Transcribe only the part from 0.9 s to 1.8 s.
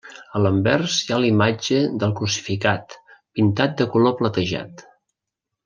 hi ha la imatge